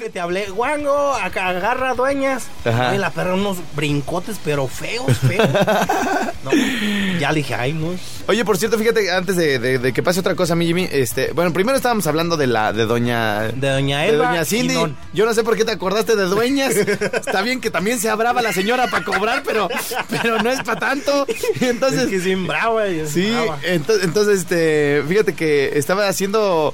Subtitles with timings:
[0.00, 2.44] Que te hablé, guango, agarra dueñas.
[2.64, 2.94] Ajá.
[2.94, 5.46] Y la perra unos brincotes, pero feos, feos.
[6.42, 6.50] No,
[7.18, 7.88] ya le dije, ay, no.
[8.26, 11.32] Oye, por cierto, fíjate, antes de, de- de que pase otra cosa, mi Jimmy, este,
[11.34, 13.48] bueno, primero estábamos hablando de la, de doña...
[13.48, 14.28] De doña De Elba.
[14.28, 14.74] doña Cindy.
[15.12, 16.74] Yo no sé por qué te acordaste de dueñas.
[16.76, 19.68] Está bien que también se brava la señora para cobrar, pero,
[20.08, 21.26] pero no es para tanto.
[21.60, 22.86] Entonces, Es que sí, brava.
[22.86, 23.58] es Sí, brava.
[23.64, 26.72] entonces, este, fíjate que estaba haciendo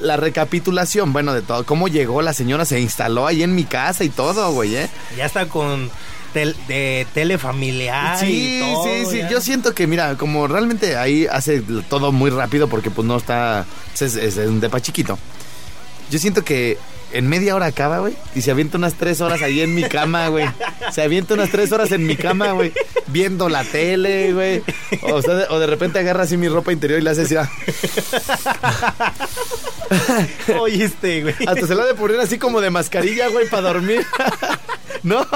[0.00, 4.04] la recapitulación, bueno, de todo, cómo llegó la señora, se instaló ahí en mi casa
[4.04, 4.88] y todo, güey, ¿eh?
[5.16, 5.90] Ya está con
[6.34, 8.18] tel- de telefamiliar.
[8.20, 9.30] Sí, y todo, sí, sí, ya.
[9.30, 13.66] yo siento que, mira, como realmente ahí hace todo muy rápido porque pues no está,
[13.94, 15.18] es, es un depa chiquito.
[16.10, 16.78] Yo siento que
[17.12, 20.28] en media hora acaba, güey, y se avienta unas tres horas ahí en mi cama,
[20.28, 20.48] güey.
[20.92, 22.72] Se avienta unas tres horas en mi cama, güey,
[23.08, 24.62] viendo la tele, güey.
[25.02, 27.36] O, sea, de- o de repente agarra así mi ropa interior y la hace así,
[27.36, 27.50] ah.
[30.60, 31.34] Oíste, güey.
[31.46, 34.04] hasta se la ha de poner así como de mascarilla, güey, para dormir.
[35.02, 35.26] No,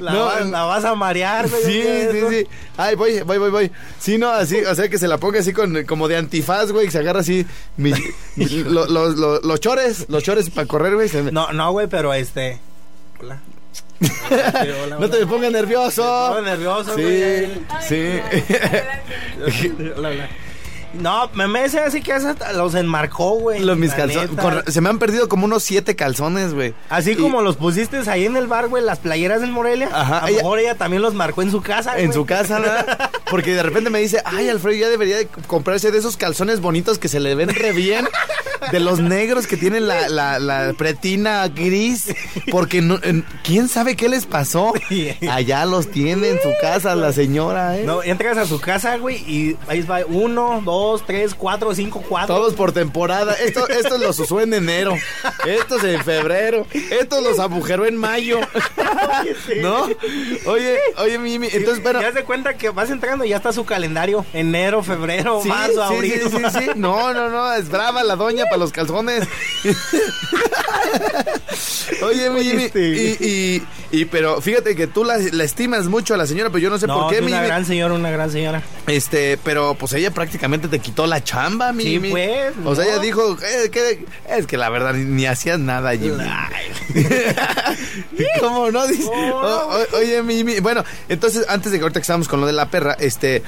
[0.00, 1.62] La, no, vas, la vas a marear, güey.
[1.62, 2.46] Sí, ¿qué es sí, sí.
[2.76, 3.72] Ay, voy, voy, voy, voy.
[3.98, 6.86] Sí, no, así, o sea, que se la ponga así con, como de antifaz, güey,
[6.86, 7.92] que se agarra así mi-
[8.36, 11.10] mi- lo- lo- lo- los chores, los chores para correr, güey.
[11.22, 12.58] me- No, no, güey, pero este.
[13.20, 13.40] Hola.
[15.00, 16.28] No te me pongas nervioso.
[16.28, 17.50] Estoy nervioso, Sí, güey.
[17.88, 18.20] sí.
[19.96, 20.28] Hola, hola.
[20.94, 22.14] No, me hace así que
[22.54, 23.60] los enmarcó, güey.
[23.60, 24.30] Los mis calzones.
[24.30, 26.74] con- se me han perdido como unos siete calzones, güey.
[26.88, 29.88] Así Y- como los pusiste ahí en el bar, güey, las playeras del Morelia.
[29.92, 33.10] Ajá, A lo mejor ella también los marcó en su casa, En su casa, ¿verdad?
[33.30, 36.98] Porque de repente me dice, ay, Alfredo, ya debería de comprarse de esos calzones bonitos
[36.98, 38.08] que se le ven re bien.
[38.72, 42.14] De los negros que tienen la, la, la pretina gris.
[42.50, 42.98] Porque no,
[43.42, 44.72] quién sabe qué les pasó.
[45.30, 47.84] Allá los tiene en su casa la señora, ¿eh?
[47.84, 52.34] No, entras a su casa, güey, y ahí va uno, dos, tres, cuatro, cinco, cuatro.
[52.36, 53.34] Todos por temporada.
[53.34, 54.94] Esto, estos los usó en enero.
[55.46, 56.66] Estos en febrero.
[56.72, 58.40] Estos los agujeró en mayo.
[59.62, 59.86] ¿No?
[60.46, 61.48] Oye, oye, Mimi.
[61.52, 62.00] Entonces, bueno.
[62.00, 64.24] Ya se cuenta que vas entrando y ya está su calendario.
[64.32, 66.20] Enero, febrero, Sí, marzo, sí, abril.
[66.24, 66.70] sí, sí, sí.
[66.76, 69.26] No, no, no, es brava la doña para los calzones.
[72.02, 76.16] Oye, mi Jimmy, y, y, y- pero fíjate que tú la, la estimas mucho a
[76.16, 78.30] la señora, pero yo no sé No, por qué, mi una gran señora, una gran
[78.30, 78.62] señora.
[78.86, 82.90] Este, pero pues ella prácticamente te quitó la chamba, mi Sí, pues, O sea, no.
[82.90, 86.24] ella dijo, eh, que- es que la verdad ni, ni hacías nada, Jimmy.
[88.40, 88.86] ¿Cómo no?
[88.86, 89.36] Dice, ¿Cómo no?
[89.36, 92.46] o- o- oye, mi Jimmy, bueno, entonces antes de que ahorita que estábamos con lo
[92.46, 93.42] de la perra, este,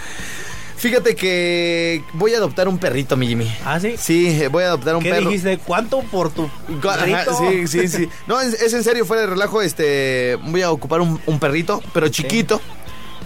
[0.80, 3.54] fíjate que voy a adoptar un perrito, mi Jimmy.
[3.64, 3.94] ¿Ah, sí?
[3.98, 5.28] Sí, voy a adoptar un ¿Qué perro.
[5.28, 5.58] dijiste?
[5.58, 6.50] ¿Cuánto por tu
[6.88, 7.38] Ajá, perrito?
[7.38, 8.08] sí, sí, sí.
[8.26, 11.82] No, es, es en serio, fuera de relajo, este, voy a ocupar un, un perrito,
[11.92, 12.60] pero chiquito,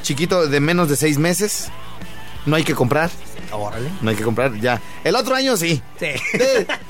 [0.02, 1.68] chiquito de menos de seis meses.
[2.46, 3.08] No hay que comprar,
[3.52, 3.88] Órale.
[4.02, 4.78] no hay que comprar, ya.
[5.02, 6.08] El otro año sí, Sí.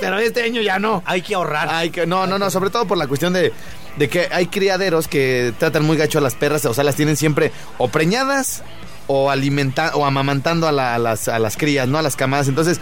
[0.01, 1.01] Pero este año ya no.
[1.07, 1.69] Hay que ahorrar.
[1.71, 3.53] Hay que, no, no, no, sobre todo por la cuestión de,
[3.97, 7.17] de que hay criaderos que tratan muy gacho a las perras, o sea, las tienen
[7.17, 8.65] siempre o preñadas
[9.07, 11.99] o alimenta o amamantando a, la- a las, a las crías, ¿no?
[11.99, 12.49] A las camadas.
[12.49, 12.81] Entonces,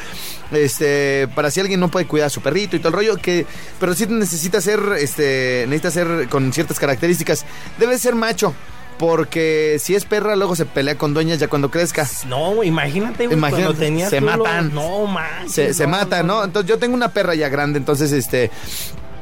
[0.52, 3.46] este, para si alguien no puede cuidar a su perrito y todo el rollo, que,
[3.80, 7.44] pero sí necesita ser, este, necesita ser con ciertas características.
[7.78, 8.54] Debe ser macho.
[8.98, 12.06] Porque si es perra, luego se pelea con dueñas ya cuando crezca.
[12.28, 14.72] No, imagínate, güey, Imagínate, cuando tenías se matan.
[14.72, 15.48] No, man.
[15.48, 16.44] Se, se mata, ¿no?
[16.44, 18.52] Entonces yo tengo una perra ya grande, entonces este...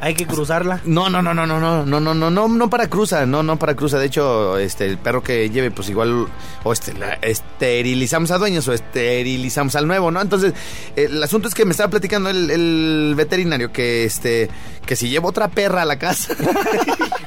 [0.03, 0.81] Hay que cruzarla.
[0.85, 3.59] No, no, no, no, no, no, no, no, no, no, no para cruza, no, no
[3.59, 3.99] para cruza.
[3.99, 6.27] De hecho, este, el perro que lleve, pues igual,
[6.63, 10.23] o este, la- esterilizamos a dueños o esterilizamos al nuevo, ¿no?
[10.23, 10.55] Entonces,
[10.97, 14.49] el asunto es que me estaba platicando el, el veterinario que, este,
[14.87, 16.35] que si llevo otra perra a la casa,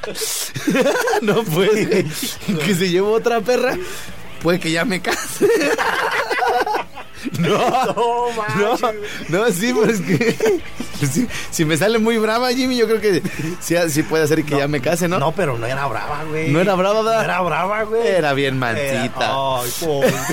[1.22, 2.06] no puede,
[2.66, 3.78] que si llevo otra perra,
[4.42, 5.48] puede que ya me case.
[7.40, 8.78] No, No,
[9.30, 10.36] no, sí, pues que
[11.12, 13.22] si, si me sale muy brava, Jimmy, yo creo que
[13.60, 15.20] sí, sí puede hacer que ya me case, ¿no?
[15.20, 16.52] No, pero no era brava, güey.
[16.52, 17.18] ¿No era brava, ¿verdad?
[17.20, 18.08] No era brava, güey.
[18.08, 19.60] Era bien Era- mansita.
[19.62, 20.14] Ay, pobre.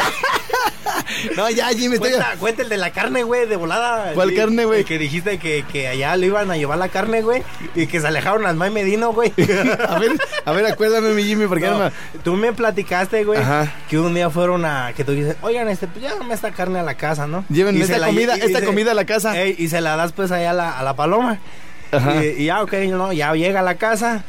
[1.36, 2.10] No, ya, Jimmy, estoy...
[2.10, 4.12] Cuenta, cuenta el de la carne, güey, de volada.
[4.14, 4.84] ¿Cuál Sí, carne, güey?
[4.84, 7.42] Que dijiste que, que allá le iban a llevar la carne, güey.
[7.74, 9.32] Y que se alejaron al May Medino, güey.
[9.88, 10.12] A ver,
[10.44, 11.90] a ver, acuérdame, mi Jimmy, porque No,
[12.22, 13.40] tú me platicaste, güey,
[13.88, 14.92] que un día fueron a...
[14.96, 17.44] Que tú dices, oigan, este, pues llévame esta carne a la casa, ¿no?
[17.48, 19.38] Llévenme esta comida- esta comida a la casa.
[19.40, 21.38] Ey, y se la das, pues, allá a la, a la paloma.
[21.92, 22.24] Ajá.
[22.24, 24.22] Y, y ya, ok, no, ya llega a la casa.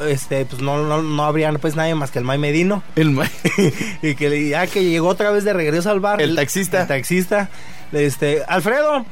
[0.00, 2.82] Este, pues no, no, no habría pues nadie más que el May Medino.
[2.96, 3.30] el ma-
[4.02, 6.20] y que ya que llegó otra vez de regreso al bar.
[6.20, 6.82] El taxista.
[6.82, 7.48] El taxista.
[7.92, 9.06] Este, Alfredo,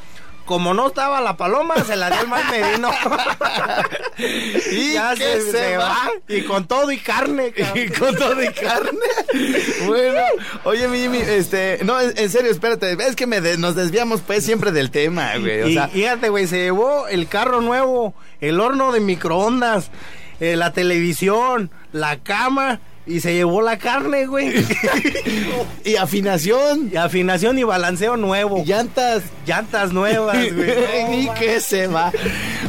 [0.45, 2.91] como no estaba la paloma, se la dio el mal merino.
[4.71, 5.89] Y ya se, se se va.
[5.89, 6.11] va.
[6.29, 7.53] Y con todo y carne.
[7.53, 7.79] cabrón.
[7.85, 8.99] Y con todo de carne.
[9.87, 10.21] Bueno,
[10.65, 14.45] oye, mi Jimmy, este, no, en, serio, espérate, es que me de- nos desviamos pues
[14.45, 15.63] siempre del tema, güey.
[15.63, 19.91] O y sea, fíjate, güey, se llevó el carro nuevo, el horno de microondas,
[20.41, 24.53] eh, la televisión, la cama y se llevó la carne, güey.
[25.85, 28.59] y afinación, y afinación y balanceo nuevo.
[28.59, 29.23] y llantas.
[29.47, 31.25] Llantas nuevas, güey.
[31.25, 32.13] y que se va.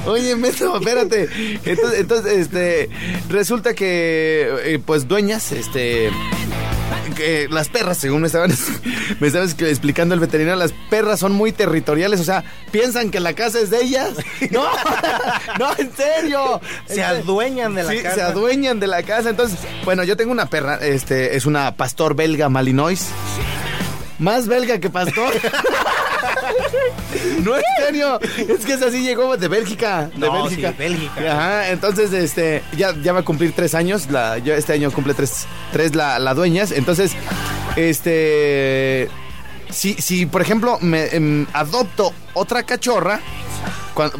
[0.06, 1.30] Oye, Meto, espérate.
[1.64, 2.90] Entonces, entonces, este,
[3.30, 6.10] resulta que, eh, pues, dueñas, este,
[7.16, 8.52] que las perras, según me estaban,
[9.20, 13.34] me estaban explicando el veterinario, las perras son muy territoriales, o sea, piensan que la
[13.34, 14.12] casa es de ellas.
[14.52, 14.66] No,
[15.60, 16.62] no, en serio.
[16.88, 18.16] Se adueñan de la Sí, casa.
[18.16, 19.30] se adueñan de la casa.
[19.30, 23.08] Entonces, bueno, yo tengo una perra, este, es una pastor belga malinois.
[24.20, 25.34] Más belga que pastor.
[27.44, 28.20] no, en serio.
[28.22, 30.10] Es que esa sí llegó de Bélgica.
[30.16, 30.72] De No, Bélgica.
[30.72, 31.32] sí, Bélgica.
[31.32, 34.10] Ajá, entonces, este, ya, ya va a cumplir tres años.
[34.10, 36.72] La, yo este año cumple tres, tres la, la dueñas.
[36.72, 37.14] Entonces,
[37.76, 39.10] este.
[39.70, 43.20] Si, si por ejemplo, me em, adopto otra cachorra.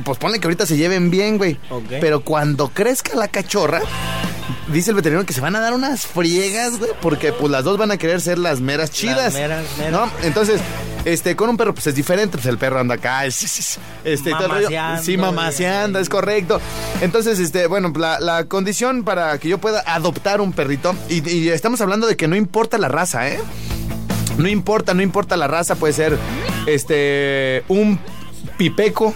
[0.04, 1.58] pues ponle que ahorita se lleven bien, güey.
[2.02, 3.82] Pero cuando crezca la cachorra,
[4.72, 6.92] dice el veterinario que se van a dar unas friegas, güey.
[7.02, 9.34] Porque pues las dos van a querer ser las meras chidas.
[9.34, 9.92] meras, meras.
[9.92, 10.12] ¿No?
[10.24, 10.60] Entonces,
[11.06, 12.38] este, con un perro, pues es diferente.
[12.38, 13.46] Pues el perro anda acá, sí,
[14.04, 14.70] este, todo el rollo.
[15.02, 16.60] Sí, mamaseando, es correcto.
[17.02, 21.50] Entonces, este, bueno, la, la condición para que yo pueda adoptar un perrito, y, y
[21.50, 23.40] estamos hablando de que no importa la raza, ¿eh?
[24.38, 26.18] No importa, no importa la raza, puede ser,
[26.68, 28.00] este, un
[28.58, 29.14] pipeco.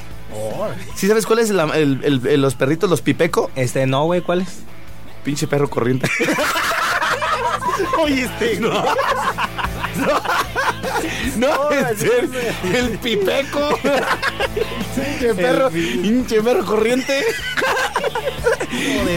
[0.96, 3.50] ¿Sí sabes cuál es la- el- el- el- los perritos, los pipeco?
[3.56, 4.60] Este, no, güey, ¿cuál es?
[5.24, 6.10] Pinche perro corriente.
[8.02, 8.70] Oye, este, no.
[8.72, 8.82] No,
[11.72, 12.30] en serio,
[12.74, 13.78] el pipeco.
[14.96, 17.24] Pinche perro, pinche perro corriente.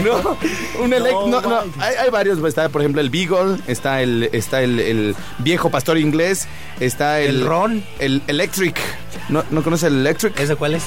[0.03, 0.37] No,
[0.83, 4.61] un elec- no, no, hay, hay varios, está por ejemplo el Beagle, está el, está
[4.61, 6.47] el, el viejo pastor inglés,
[6.79, 7.83] está el, El Ron.
[7.99, 8.77] el Electric.
[9.29, 10.37] ¿No, ¿No conoces el Electric?
[10.39, 10.83] ¿Ese cuál es?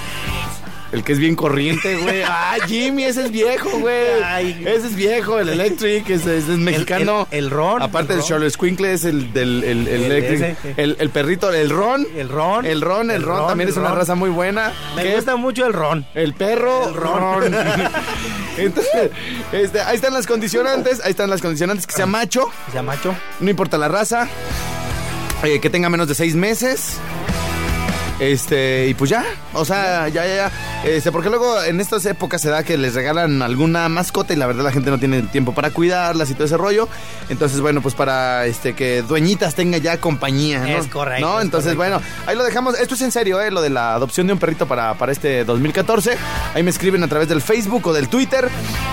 [0.93, 2.23] El que es bien corriente, güey.
[2.27, 4.23] Ah, Jimmy, ese es viejo, güey.
[4.25, 4.63] Ay.
[4.67, 7.27] Ese es viejo, el Electric, ese, ese es mexicano.
[7.31, 8.27] el- el Ron, Aparte el del.
[8.29, 10.57] Charles Squinkle es el del el, el El Electric.
[10.65, 10.97] ese.
[11.01, 12.07] El, perrito, el Ron.
[12.17, 12.65] El Ron.
[12.67, 14.73] El Ron, el, Ron, también es una raza muy buena.
[14.95, 16.07] Me que es gusta mucho el ron.
[16.15, 17.45] el perro El Ron.
[18.59, 19.11] Entonces,
[19.53, 23.15] este, ahí están las condicionantes, ahí están las condicionantes que sea macho, ¿Se llama macho?
[23.41, 24.29] no importa la raza,
[25.43, 26.99] eh, que tenga menos de seis meses.
[28.19, 30.53] Este, y pues ya, o sea, ya, ya, ya.
[30.85, 34.47] Este, porque luego en estas épocas se da que les regalan alguna mascota y la
[34.47, 36.89] verdad la gente no tiene tiempo para cuidarlas y todo ese rollo.
[37.29, 40.79] Entonces, bueno, pues para este que dueñitas tenga ya compañía, ¿no?
[40.79, 41.39] Es correcto, ¿No?
[41.39, 41.99] es Entonces, correcto.
[42.01, 42.79] bueno, ahí lo dejamos.
[42.79, 43.51] Esto es en serio, ¿eh?
[43.51, 46.17] Lo de la adopción de un perrito para, para este 2014.
[46.55, 48.49] Ahí me escriben a través del Facebook o del Twitter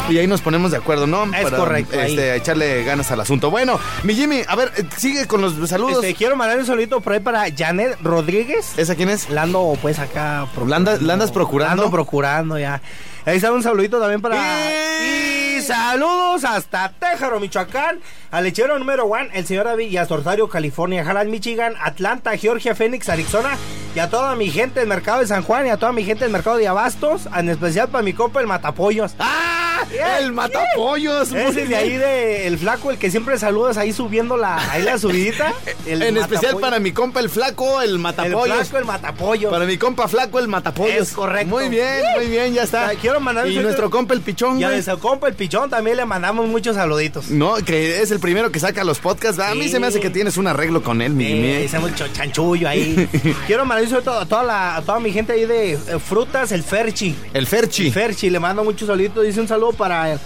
[0.09, 1.23] y ahí nos ponemos de acuerdo, ¿no?
[1.33, 2.11] Es para, correcto, ahí.
[2.11, 3.49] Este, echarle ganas al asunto.
[3.49, 6.03] Bueno, mi Jimmy, a ver, eh, sigue con los saludos.
[6.03, 8.73] Este, quiero mandar un solito por ahí para Janet Rodríguez.
[8.77, 9.12] ¿Esa quién es?
[9.29, 10.47] La ando, pues, acá...
[10.67, 11.75] ¿La andas- la andas procurando?
[11.75, 12.81] La ando procurando, ya.
[13.25, 14.35] Ahí está un saludito también para...
[14.37, 15.33] ¡Y!
[15.55, 17.99] Y saludos hasta Téjaro, Michoacán,
[18.31, 22.75] al lechero número one, el señor David y a Sortario, California, Harlan, Michigan, Atlanta, Georgia,
[22.75, 23.51] Phoenix, Arizona,
[23.95, 26.23] y a toda mi gente del mercado de San Juan y a toda mi gente
[26.25, 29.15] del mercado de Abastos, en especial para mi compa el Matapollos.
[29.19, 29.62] ¡Ah!
[30.19, 31.31] ¡El matapollos!
[31.31, 34.97] Ese de ahí de el flaco, el que siempre saludas ahí subiendo la, ahí la
[34.97, 35.53] subidita.
[35.85, 38.57] El En especial para mi compa el flaco, el el matapollos.
[38.69, 39.51] flaco, el Matapollos.
[39.51, 40.95] Para mi compa flaco, el matapollos.
[40.95, 41.47] Es correcto.
[41.49, 42.91] Muy bien, muy bien, ya está.
[43.01, 46.05] Quiero mandar Y nuestro compa el pichón, Y a nuestro compa el pichón también le
[46.05, 47.29] mandamos muchos saluditos.
[47.29, 49.39] No, que es el primero que saca los podcasts.
[49.39, 49.69] A mí Sí.
[49.69, 51.25] se me hace que tienes un arreglo con él, mi.
[51.25, 53.07] Eh, hacemos el cho- chanchullo ahí.
[53.47, 56.63] Quiero mandar saludo a toda, la, a toda mi gente ahí de eh, frutas, el
[56.63, 57.15] Ferchi.
[57.33, 57.91] El Ferchi.
[57.91, 59.23] Ferchi, le mando muchos saluditos.
[59.25, 60.17] Dice un saludo para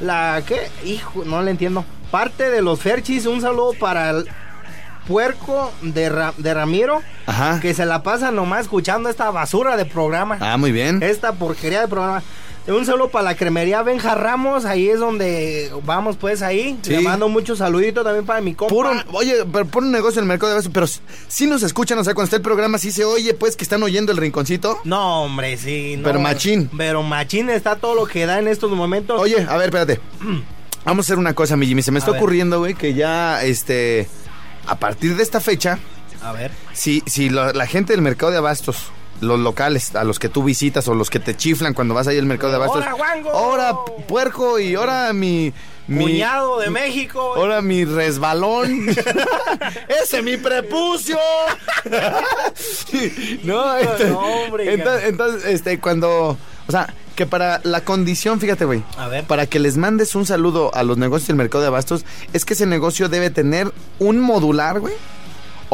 [0.00, 0.42] la.
[0.46, 0.68] ¿Qué?
[0.84, 1.84] Hijo, no le entiendo.
[2.10, 4.28] Parte de los Ferchis, un saludo para el
[5.06, 7.00] puerco de, Ra- de Ramiro.
[7.26, 7.58] Ajá.
[7.60, 10.38] Que se la pasa nomás escuchando esta basura de programa.
[10.40, 11.02] Ah, muy bien.
[11.02, 12.22] Esta porquería de programa.
[12.64, 16.78] Un saludo para la cremería Benja Ramos, ahí es donde vamos pues ahí.
[16.82, 16.90] Sí.
[16.90, 18.72] Le mando muchos saluditos también para mi compa.
[18.72, 20.86] Puro, oye, pero pon un negocio en el mercado de abastos, pero
[21.28, 23.82] si nos escuchan, o sea, cuando está el programa, sí se oye, pues, que están
[23.82, 24.78] oyendo el rinconcito.
[24.84, 25.96] No, hombre, sí.
[25.96, 26.04] no.
[26.04, 26.70] Pero machín.
[26.76, 29.20] Pero machín está todo lo que da en estos momentos.
[29.20, 30.00] Oye, a ver, espérate.
[30.84, 31.82] Vamos a hacer una cosa, mi Jimmy.
[31.82, 34.08] Se me está ocurriendo, güey, que ya, este,
[34.68, 35.80] a partir de esta fecha,
[36.22, 36.52] A ver.
[36.72, 38.78] si, si lo- la gente del mercado de abastos,
[39.20, 42.18] los locales, a los que tú visitas o los que te chiflan cuando vas ahí
[42.18, 42.78] al mercado de abastos.
[42.82, 43.30] ¡Hora, guango!
[43.30, 43.74] Ahora,
[44.08, 45.52] puerco, y ahora mi,
[45.86, 47.34] mi- Cuñado de México.
[47.36, 48.88] Ahora mi resbalón.
[50.02, 51.18] Ese mi prepucio.
[53.44, 58.64] no, este- No, hombre, entonces, entonces, este, cuando, o sea, que para la condición, fíjate,
[58.64, 59.24] güey, A ver.
[59.24, 62.54] para que les mandes un saludo a los negocios del mercado de abastos, es que
[62.54, 64.94] ese negocio debe tener un modular, güey.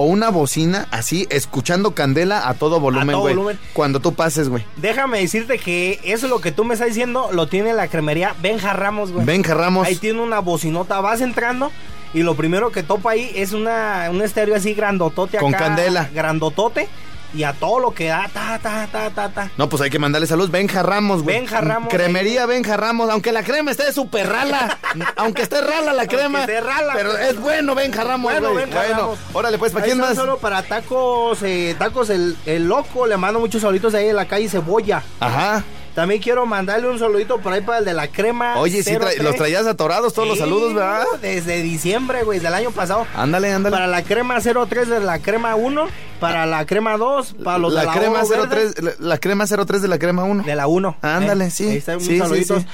[0.00, 3.34] O una bocina así, escuchando candela a todo volumen, todo güey.
[3.34, 3.58] volumen.
[3.72, 4.64] Cuando tú pases, güey.
[4.76, 8.74] Déjame decirte que eso lo que tú me estás diciendo lo tiene la cremería Benja
[8.74, 9.26] Ramos, güey.
[9.26, 9.88] Benja Ramos.
[9.88, 11.72] Ahí tiene una bocinota, vas entrando
[12.14, 16.08] y lo primero que topa ahí es una, un estéreo así grandotote Con acá, candela.
[16.14, 16.88] Grandotote
[17.34, 19.50] y a todo lo que da, ta, ta, ta, ta, ta.
[19.56, 20.50] No, pues hay que mandarle salud.
[20.50, 21.36] Benja Ramos, güey.
[21.36, 21.88] Benja Ramos.
[21.92, 23.10] Cremería Benja Ramos.
[23.10, 24.78] Aunque la crema esté súper rala.
[25.16, 26.40] aunque esté rala la crema.
[26.40, 28.64] esté rala, Pero pero- es bueno Benja Ramos, Bueno, güey.
[28.64, 29.18] Benja Bueno, Ramos.
[29.32, 30.14] órale, pues, ¿para Ahí quién más?
[30.16, 34.26] solo para tacos, eh, tacos el, el loco, le mando muchos saluditos ahí en la
[34.26, 35.02] calle Cebolla.
[35.20, 35.62] Ajá.
[35.94, 38.56] También quiero mandarle un saludito por ahí para el de la crema.
[38.58, 39.22] Oye, sí, tra- 03.
[39.22, 41.04] los traías atorados todos los Sí, saludos, ¿verdad?
[41.20, 43.06] Desde diciembre, güey, del año pasado.
[43.16, 43.74] Ándale, ándale.
[43.74, 45.88] Para la crema 03 de la crema 1,
[46.20, 49.18] para la crema 2, para los la, de la crema Oro Verde, 03, la, la
[49.18, 50.44] crema 03 de la crema 1.
[50.44, 50.96] de la 1.
[51.02, 51.68] Ándale, sí.
[51.68, 52.62] Ahí está, sí, saluditos.
[52.62, 52.68] sí.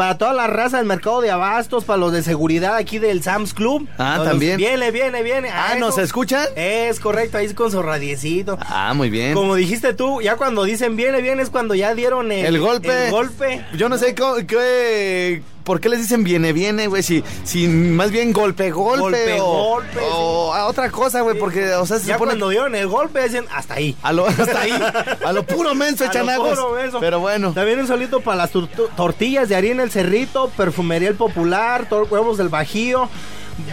[0.00, 3.52] Para toda la raza del mercado de abastos, para los de seguridad aquí del Sam's
[3.52, 3.86] Club.
[3.98, 4.56] Ah, también.
[4.56, 5.50] Viene, viene, viene.
[5.52, 5.78] Ah, eso.
[5.80, 6.46] ¿nos escuchan?
[6.56, 8.56] Es correcto, ahí con su radiecito.
[8.62, 9.34] Ah, muy bien.
[9.34, 13.04] Como dijiste tú, ya cuando dicen viene, viene es cuando ya dieron el, El golpe.
[13.04, 13.62] el golpe.
[13.76, 17.02] Yo no sé qué- por qué les dicen viene, viene, güey.
[17.02, 19.00] Si, si más bien golpe, golpe.
[19.00, 21.38] Golpe, o, golpe, o a otra cosa, güey.
[21.38, 23.96] Porque, o sea, se Ya supone cuando dieron el golpe dicen hasta ahí.
[24.02, 24.72] A lo, hasta ahí,
[25.24, 26.58] a lo puro menso A lo echan aguas.
[26.58, 27.00] puro menso.
[27.00, 27.52] Pero bueno.
[27.52, 32.38] También un solito para las tor- tortillas de harina El Cerrito, Perfumería El Popular, huevos
[32.38, 33.08] del Bajío,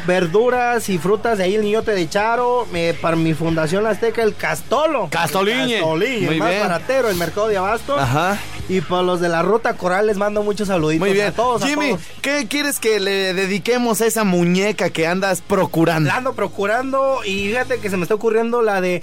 [0.06, 4.36] verduras y frutas de ahí el Niñote de Charo, eh, para mi fundación Azteca el
[4.36, 5.08] Castolo.
[5.12, 5.76] Castoliñe.
[5.76, 6.62] Castoliñe, Muy más bien.
[6.62, 8.00] baratero, el mercado de abastos.
[8.00, 8.38] Ajá.
[8.70, 11.08] Y para los de la Ruta Coral les mando muchos saluditos.
[11.08, 11.28] Muy bien.
[11.28, 12.02] A todos, a Jimmy, todos.
[12.22, 16.10] ¿qué quieres que le dediquemos a esa muñeca que andas procurando?
[16.10, 19.02] La ando procurando y fíjate que se me está ocurriendo la de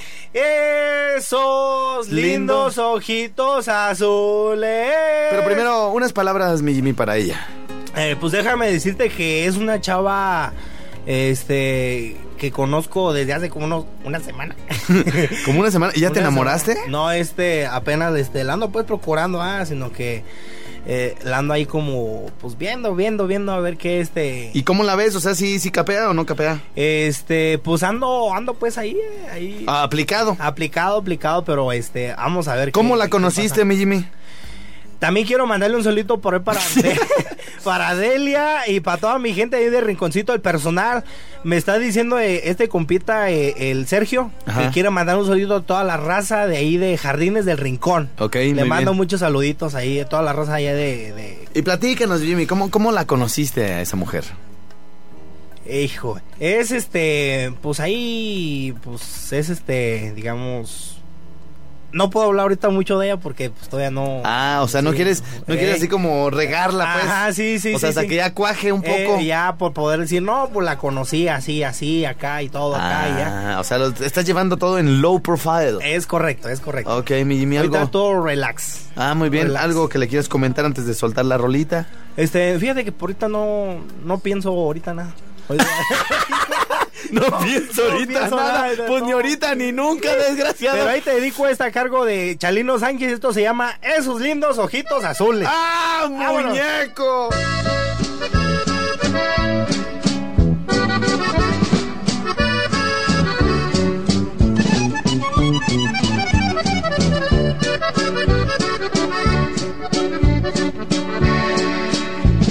[1.17, 4.93] esos lindos ojitos azules.
[5.31, 7.47] Pero primero, unas palabras, mi Jimmy, para ella.
[7.97, 10.53] Eh, pues déjame decirte que es una chava
[11.07, 14.55] este que conozco desde hace como unos- una semana.
[15.45, 15.93] Como una semana.
[15.95, 16.73] ¿Y ya te enamoraste?
[16.75, 16.91] semana.
[16.91, 20.25] No, este, apenas este, la ando pues procurando, ah, sino que
[20.87, 24.51] eh, la ando ahí como, pues viendo, viendo, viendo a ver qué este.
[24.53, 25.15] ¿Y cómo la ves?
[25.15, 26.61] O sea, ¿sí, sí capea o no capea?
[26.77, 28.97] Este, pues ando, ando pues ahí,
[29.33, 29.65] ahí.
[29.67, 30.37] Ah, aplicado.
[30.39, 32.73] Aplicado, aplicado, pero este, vamos a ver.
[32.73, 33.65] ¿Cómo qué- la qué conociste, pasa.
[33.65, 34.05] mi Jimmy?
[35.05, 36.59] También quiero mandarle un solito por ahí para,
[37.65, 41.05] para Delia y para toda mi gente ahí de Rinconcito, el personal.
[41.43, 44.63] Me está diciendo eh, este compita, eh, el Sergio, Ajá.
[44.63, 48.09] que quiere mandar un solito a toda la raza de ahí de Jardines del Rincón.
[48.19, 48.97] Ok, Le muy mando bien.
[48.97, 52.91] muchos saluditos ahí a toda la raza allá de, de- Y platícanos, Jimmy, ¿cómo, ¿cómo
[52.91, 54.25] la conociste a esa mujer?
[55.71, 60.94] Hijo, es este, pues ahí, pues es este, digamos...
[61.95, 64.21] No puedo hablar ahorita mucho de ella porque pues todavía no...
[64.25, 65.59] Ah, o sea, no quieres, no Eh.
[65.59, 67.05] quieres así como regarla, pues.
[67.07, 68.09] Ajá, sí, sí, O sea, sí, hasta sí.
[68.09, 69.21] que ya cuaje un Eh, poco.
[69.21, 73.19] ya por poder decir, no, pues la conocí así, así, acá y todo, acá y
[73.19, 73.55] ya.
[73.55, 75.79] Ah, o sea, lo estás llevando todo en low profile.
[75.83, 76.97] Es correcto, es correcto.
[76.99, 77.77] Ok, mi Jimmy, algo.
[77.77, 78.87] Ahorita todo relax.
[78.97, 79.47] Ah, muy bien.
[79.47, 79.65] Relax.
[79.65, 81.87] ¿Algo que le quieras comentar antes de soltar la rolita?
[82.17, 85.15] Este, fíjate que por ahorita no, no pienso ahorita nada.
[87.15, 88.53] No pienso No ahorita pienso nada.
[88.69, 89.07] nada, pues no.
[89.07, 90.79] ni ahorita ni nunca, desgraciado.
[90.79, 93.13] Pero ahí te dedico esta a cargo de Chalino Sánchez.
[93.13, 95.49] Esto se llama Esos lindos ojitos azules.
[95.51, 97.31] ¡Ah, muñeco!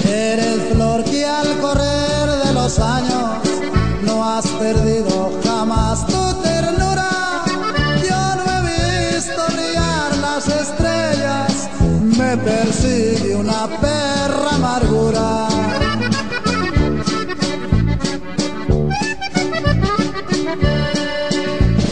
[0.05, 3.37] Eres flor que al correr de los años
[4.37, 7.09] has perdido jamás tu ternura.
[8.09, 8.61] Yo no he
[9.13, 11.69] visto brillar las estrellas,
[12.17, 15.47] me persigue una perra amargura.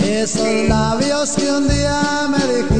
[0.03, 2.70] Esos labios que un día me dijeron,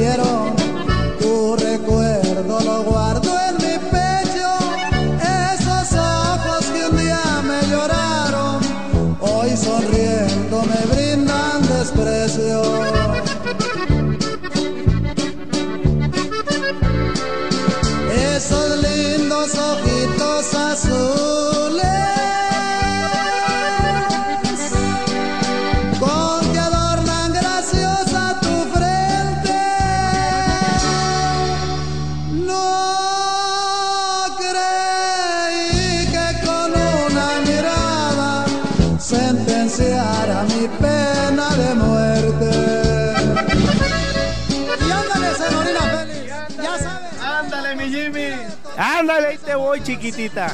[49.72, 50.54] voy, chiquitita.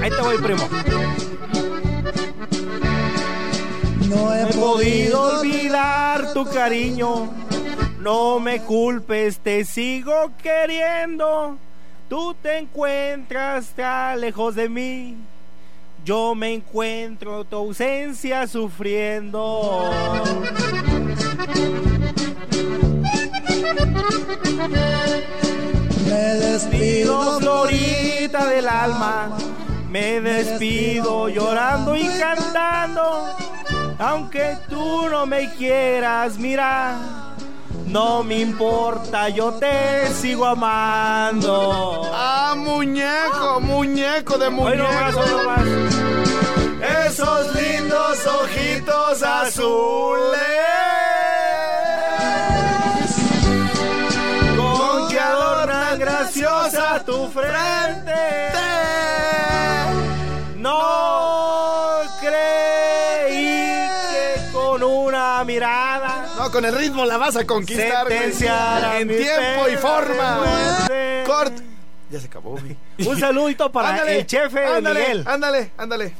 [0.00, 0.68] Ahí te voy, primo.
[4.08, 7.28] No he He podido olvidar tu cariño.
[7.98, 11.56] No me culpes, te sigo queriendo.
[12.08, 15.16] Tú te encuentras tan lejos de mí.
[16.04, 19.90] Yo me encuentro tu ausencia sufriendo.
[26.06, 29.36] Me Despido, Florita del alma.
[29.88, 33.34] Me despido llorando y cantando.
[33.98, 36.96] Aunque tú no me quieras mirar,
[37.86, 42.10] no me importa, yo te sigo amando.
[42.12, 45.22] Ah, muñeco, muñeco de muñeco.
[47.06, 50.71] Esos lindos ojitos azules.
[57.32, 58.12] Frente.
[60.56, 68.10] No creí que con una mirada No, con el ritmo la vas a conquistar.
[68.12, 70.86] En tiempo y forma.
[71.26, 71.54] Cort.
[72.10, 72.76] Ya se acabó, güey.
[73.06, 75.24] Un saludito para Ándale, el chefe ándale, Miguel.
[75.26, 76.14] Ándale, ándale.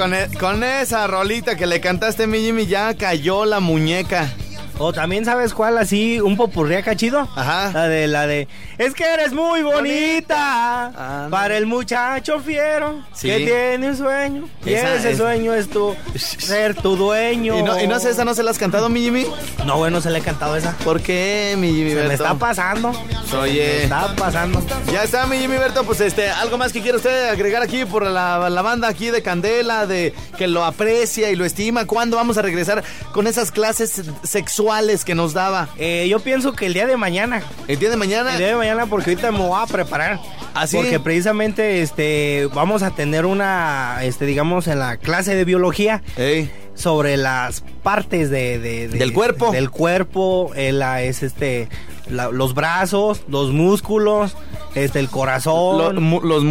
[0.00, 4.32] Con, e- con esa rolita que le cantaste, mi Jimmy, ya cayó la muñeca.
[4.82, 7.28] O también sabes cuál así, un popurriaca chido.
[7.36, 7.70] Ajá.
[7.74, 13.28] La de la de es que eres muy bonita para el muchacho fiero Sí.
[13.28, 14.48] que tiene un sueño.
[14.64, 17.58] Y Esa ese es- sueño es tu ser tu dueño.
[17.58, 19.26] ¿Y no, y no sé, esa no se la has cantado, mi Jimmy?
[19.66, 20.72] No, bueno, se le he cantado esa.
[20.78, 22.90] ¿Por qué, mi Jimmy Se me está pasando.
[23.38, 23.60] Oye.
[23.60, 24.62] Me está pasando.
[24.90, 25.84] Ya está, mi Jimmy Berto.
[25.84, 29.22] Pues este, algo más que quiere usted agregar aquí por la, la banda aquí de
[29.22, 31.84] Candela, de que lo aprecia y lo estima.
[31.86, 34.69] ¿Cuándo vamos a regresar con esas clases sexuales
[35.04, 35.68] que nos daba?
[35.78, 37.42] Eh, yo pienso que el día de mañana.
[37.66, 38.32] El día de mañana.
[38.32, 40.20] El día de mañana porque ahorita me voy a preparar.
[40.54, 40.76] ¿Ah, sí?
[40.76, 46.50] Porque precisamente este vamos a tener una este digamos en la clase de biología Ey.
[46.74, 49.50] sobre las partes de, de- de- Del cuerpo.
[49.52, 51.68] del cuerpo eh, la- es este
[52.08, 54.36] la- los brazos los músculos
[54.74, 56.42] este el Lo- corazón mu- los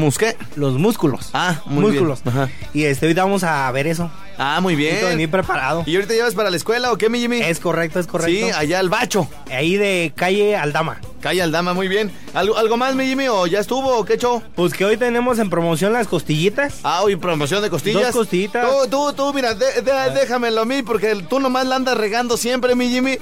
[0.56, 2.38] los músculos Ah, muy músculos bien.
[2.38, 2.50] Ajá.
[2.74, 4.10] y este ahorita vamos a ver eso
[4.42, 5.32] Ah, muy Necesito venir bien.
[5.32, 7.42] preparado ¿Y ahorita llevas para la escuela o qué, mi Jimmy?
[7.42, 9.28] es correcto es correcto Sí, allá al bacho.
[9.52, 12.12] ahí de calle Aldama Calla al dama, muy bien.
[12.34, 13.28] ¿Algo, ¿Algo más, mi Jimmy?
[13.28, 13.98] ¿O ya estuvo?
[13.98, 14.42] ¿O qué show?
[14.56, 18.02] pues que hoy tenemos en promoción las costillitas Ah, hoy promoción de costillas.
[18.04, 18.66] Dos costillitas.
[18.66, 22.38] Tú, tú, tú, mira, de- de- déjamelo a mí porque tú nomás la andas regando
[22.38, 23.18] siempre, mi Jimmy.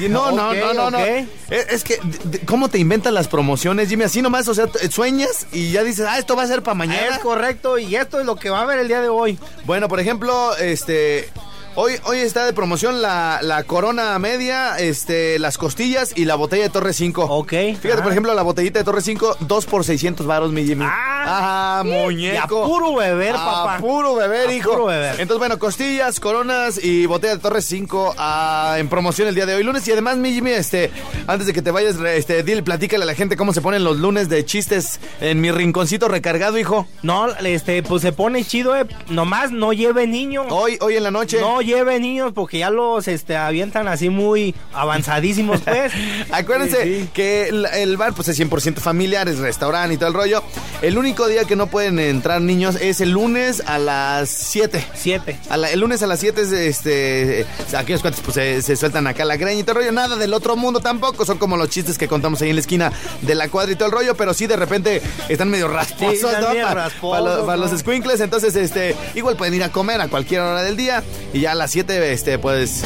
[0.00, 0.98] Y no, no, no, no, no.
[0.98, 1.04] ok.
[1.50, 4.04] Es, es que, de- ¿cómo te inventas las promociones, Jimmy?
[4.04, 7.16] Así nomás, o sea, sueñas y ya dices, ah, esto va a ser para mañana.
[7.16, 9.88] es correcto y esto es lo que va a haber el día de hoy Bueno,
[9.88, 11.28] por ejemplo, este.
[11.74, 16.64] Hoy, hoy está de promoción la, la corona media, este, las costillas y la botella
[16.64, 17.22] de Torre 5.
[17.24, 17.48] Ok.
[17.80, 18.02] Fíjate, Ah.
[18.02, 20.84] por ejemplo, la botellita de Torre 5, 2 por 600 varos, mi Jimmy.
[20.86, 21.78] Ah.
[21.78, 22.34] Ajá, muñeco.
[22.34, 23.78] Y a puro beber, A papá.
[23.78, 24.70] puro beber, A hijo.
[24.72, 25.12] puro beber.
[25.18, 29.54] Entonces, bueno, costillas, coronas y botella de Torre 5 ah, en promoción el día de
[29.54, 29.88] hoy, lunes.
[29.88, 30.90] Y además, mi Jimmy, este,
[31.26, 33.96] antes de que te vayas, este, dile, platícale a la gente cómo se ponen los
[33.96, 36.86] lunes de chistes en mi rinconcito recargado, hijo.
[37.02, 38.84] No, este, pues se pone chido, eh.
[39.08, 40.48] Nomás no lleve niños.
[40.50, 41.40] Hoy, hoy en la noche.
[41.40, 45.92] No lleve niños porque ya los este, avientan así muy avanzadísimos, pues.
[46.30, 47.08] Acuérdense Sí, sí.
[47.12, 50.42] que el, el bar pues es 100% familiar, es restaurante y todo el rollo.
[50.82, 54.84] El único día que no pueden entrar niños es el lunes a las 7.
[54.94, 55.38] Siete.
[55.48, 57.46] A la- el lunes a las 7 es, este,
[57.76, 59.92] aquellos cuantos pues se, se sueltan acá la greña y todo el rollo.
[59.92, 61.24] Nada del otro mundo tampoco.
[61.24, 63.86] Son como los chistes que contamos ahí en la esquina de la cuadra y todo
[63.86, 64.16] el rollo.
[64.16, 66.48] Pero sí, de repente están medio rasposos, Sí, están ¿no?
[66.50, 67.68] medio Pa- rasposos, para, los, para ¿no?
[67.70, 68.20] los squinkles.
[68.20, 71.02] Entonces, este, igual pueden ir a comer a cualquier hora del día.
[71.32, 72.82] Y ya a las 7, este, pues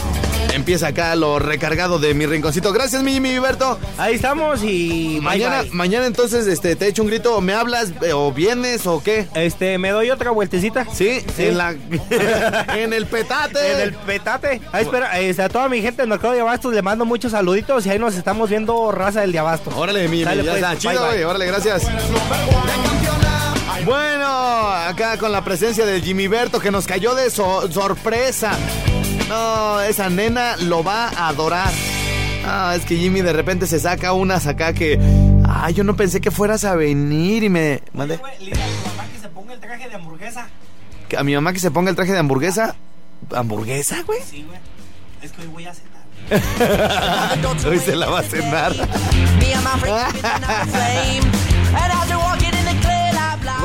[0.53, 2.73] empieza acá lo recargado de mi rinconcito.
[2.73, 3.79] Gracias, mi Jimmy Berto.
[3.97, 5.77] Ahí estamos y Mañana, bye, bye.
[5.77, 9.29] mañana entonces este, te echo un grito, ¿me hablas eh, o vienes o qué?
[9.35, 10.85] Este, me doy otra vueltecita.
[10.93, 11.45] Sí, Sí.
[11.47, 11.71] en la
[12.77, 13.73] en el petate.
[13.75, 14.61] En el petate.
[14.73, 17.87] Ahí espera, este, a toda mi gente del mercado de Abastos le mando muchos saluditos
[17.87, 19.71] y ahí nos estamos viendo raza del de.
[19.77, 20.71] Órale, mi, ya pues, está.
[20.71, 21.23] bye, Chido, güey.
[21.23, 21.83] Órale, gracias.
[23.87, 24.27] Bueno,
[24.73, 28.51] acá con la presencia del Jimmy Berto que nos cayó de so- sorpresa.
[29.29, 31.71] No, esa nena lo va a adorar.
[32.45, 34.99] Ah, es que Jimmy de repente se saca unas acá que.
[35.47, 37.81] Ah, yo no pensé que fueras a venir y me.
[37.93, 38.19] Mande.
[38.41, 40.49] Dile a tu mamá que se ponga el traje de hamburguesa.
[41.17, 42.75] A mi mamá que se ponga el traje de hamburguesa.
[43.33, 44.19] ¿Hamburguesa, güey?
[44.29, 44.59] Sí, güey.
[45.23, 45.97] Es que hoy voy a cenar.
[47.69, 48.73] Hoy se la va a cenar.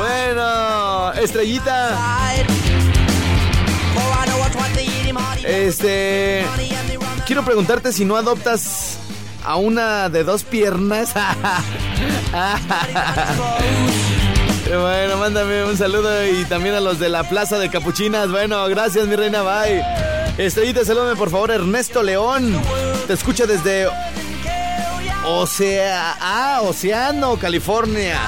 [0.02, 1.96] Bueno, estrellita.
[5.44, 6.44] Este.
[7.24, 8.98] Quiero preguntarte si no adoptas
[9.44, 11.14] a una de dos piernas.
[14.66, 18.28] bueno, mándame un saludo y también a los de la Plaza de Capuchinas.
[18.28, 19.42] Bueno, gracias, mi reina.
[19.42, 19.84] Bye.
[20.36, 22.60] Estrellita, salúdame por favor, Ernesto León.
[23.06, 23.86] Te escucha desde
[25.24, 28.18] Ocea ah, Oceano, California.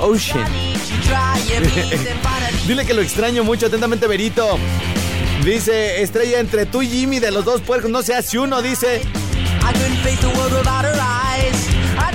[0.00, 0.46] Ocean.
[2.66, 4.58] Dile que lo extraño mucho, atentamente, Berito.
[5.44, 9.02] Dice, estrella entre tú y Jimmy de los dos puercos, no se hace uno, dice.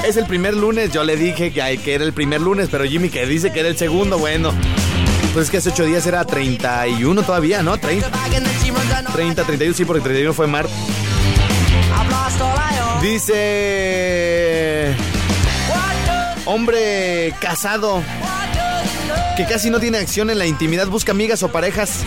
[0.06, 3.10] Es el primer lunes, yo le dije que, que era el primer lunes, pero Jimmy
[3.10, 4.52] que dice que era el segundo, bueno.
[5.34, 7.78] Pues es que hace ocho días era 31 todavía, ¿no?
[7.78, 8.10] 30,
[9.14, 10.74] 30 31, sí, porque 31 fue martes.
[13.02, 14.96] Dice...
[16.46, 18.04] Hombre casado
[19.38, 22.04] que casi no tiene acción en la intimidad, busca amigas o parejas.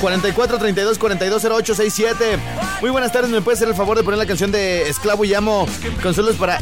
[0.00, 2.38] 44 32 42 08 67.
[2.80, 5.32] Muy buenas tardes, ¿me puede hacer el favor de poner la canción de Esclavo y
[5.34, 5.66] Amo?
[6.02, 6.60] Consuelos para.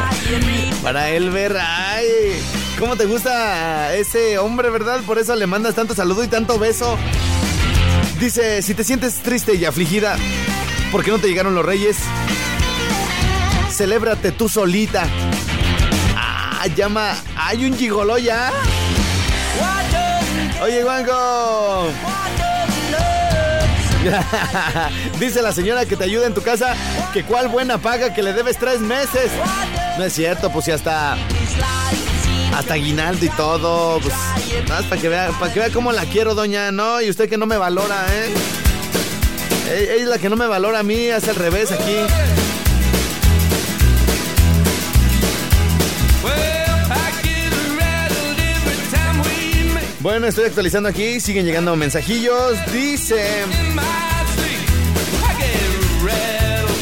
[0.82, 1.56] para Elber.
[1.58, 2.06] Ay,
[2.78, 5.00] ¿cómo te gusta ese hombre, verdad?
[5.06, 6.96] Por eso le mandas tanto saludo y tanto beso.
[8.20, 10.16] Dice: Si te sientes triste y afligida,
[10.92, 11.98] ¿por qué no te llegaron los reyes?
[13.70, 15.06] Celébrate tú solita.
[16.64, 17.14] Ah, llama.
[17.36, 18.50] Hay un gigoló ya.
[20.62, 21.88] Oye, Juanco.
[25.20, 26.74] Dice la señora que te ayuda en tu casa
[27.12, 29.30] que cuál buena paga que le debes tres meses.
[29.98, 31.18] No es cierto, pues ya está.
[32.56, 34.00] Hasta aguinaldo y todo.
[34.00, 34.14] Pues,
[34.66, 36.72] más para que vea, para que vea cómo la quiero, doña.
[36.72, 38.32] No, y usted que no me valora, ¿eh?
[39.98, 41.96] Es la que no me valora a mí, hace al revés aquí.
[50.04, 52.58] Bueno, estoy actualizando aquí, siguen llegando mensajillos.
[52.70, 53.24] Dice.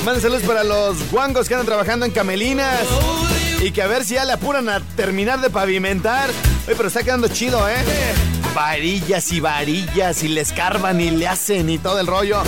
[0.04, 2.80] Manden saludos para los guangos que andan trabajando en Camelinas.
[3.60, 6.30] Y que a ver si ya le apuran a terminar de pavimentar.
[6.66, 7.76] Oye, pero está quedando chido, ¿eh?
[8.56, 12.42] Varillas y varillas y le escarban y le hacen y todo el rollo.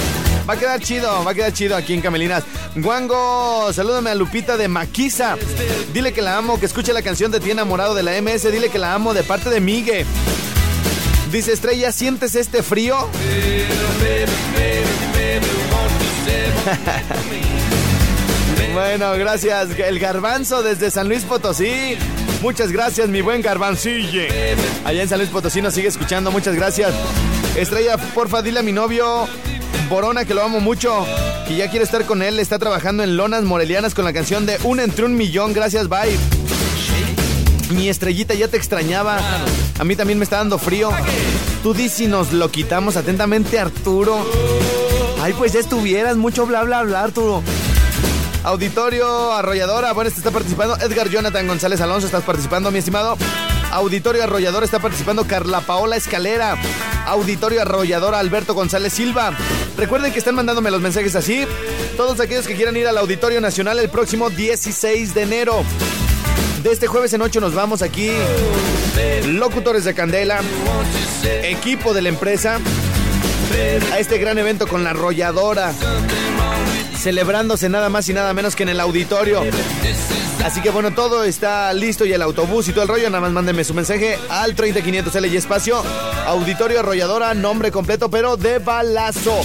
[0.50, 2.42] Va a quedar chido, va a quedar chido aquí en Camelinas.
[2.74, 5.36] Guango, salúdame a Lupita de Maquisa.
[5.92, 8.50] Dile que la amo, que escuche la canción de Ti enamorado de la MS.
[8.50, 10.04] Dile que la amo de parte de Migue.
[11.34, 12.96] Dice Estrella, ¿sientes este frío?
[18.72, 19.76] bueno, gracias.
[19.76, 21.96] El garbanzo desde San Luis Potosí.
[22.40, 24.28] Muchas gracias, mi buen garbancille.
[24.84, 26.30] Allá en San Luis Potosí nos sigue escuchando.
[26.30, 26.94] Muchas gracias.
[27.56, 29.26] Estrella, porfa, dile a mi novio
[29.88, 31.04] Borona que lo amo mucho.
[31.48, 32.38] Que ya quiere estar con él.
[32.38, 35.52] Está trabajando en Lonas Morelianas con la canción de Un entre un millón.
[35.52, 36.16] Gracias, bye.
[37.70, 39.18] Mi estrellita ya te extrañaba.
[39.78, 40.90] A mí también me está dando frío.
[41.62, 44.24] Tú di si nos lo quitamos atentamente, Arturo.
[45.20, 46.16] Ay, pues ya estuvieras.
[46.16, 47.42] Mucho bla, bla, bla, Arturo.
[48.44, 49.92] Auditorio Arrolladora.
[49.92, 50.76] Bueno, este está participando.
[50.76, 53.16] Edgar Jonathan González Alonso, estás participando, mi estimado.
[53.72, 56.56] Auditorio Arrolladora está participando Carla Paola Escalera.
[57.06, 59.32] Auditorio Arrolladora Alberto González Silva.
[59.76, 61.46] Recuerden que están mandándome los mensajes así.
[61.96, 65.64] Todos aquellos que quieran ir al Auditorio Nacional el próximo 16 de enero.
[66.64, 68.10] De este jueves en 8 nos vamos aquí.
[69.26, 70.40] Locutores de Candela.
[71.42, 72.58] Equipo de la empresa.
[73.92, 75.74] A este gran evento con la arrolladora.
[76.96, 79.42] Celebrándose nada más y nada menos que en el auditorio.
[80.42, 83.10] Así que bueno, todo está listo y el autobús y todo el rollo.
[83.10, 85.82] Nada más mándenme su mensaje al 30500L y espacio.
[86.26, 89.38] Auditorio Arrolladora, nombre completo, pero de balazo.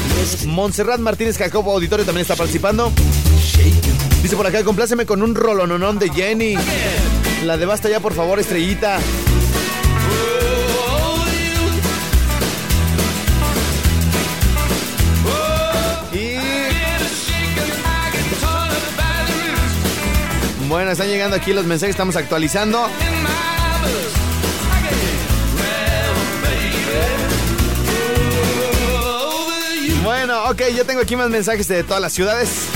[0.46, 2.94] Montserrat Martínez Jacobo Auditorio también está participando.
[4.22, 6.56] Dice por acá, compláceme con un rolononón de Jenny.
[7.46, 9.00] La de basta ya, por favor, estrellita.
[16.12, 16.38] Y...
[20.68, 22.88] Bueno, están llegando aquí los mensajes, estamos actualizando.
[30.04, 32.68] Bueno, ok, ya tengo aquí más mensajes de todas las ciudades.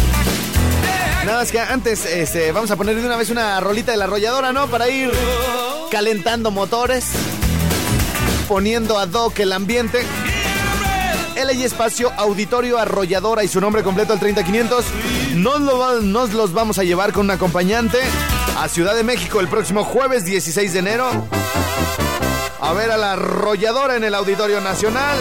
[1.26, 4.06] Nada más que antes, este, vamos a poner de una vez una rolita de la
[4.06, 4.68] arrolladora, ¿no?
[4.68, 5.10] Para ir
[5.90, 7.06] calentando motores,
[8.50, 10.06] poniendo a doc el ambiente.
[11.36, 14.86] LA Espacio Auditorio Arrolladora y su nombre completo al 30500.
[15.36, 18.00] Nos, lo, nos los vamos a llevar con un acompañante
[18.58, 21.10] a Ciudad de México el próximo jueves 16 de enero.
[22.60, 25.18] A ver a la arrolladora en el Auditorio Nacional.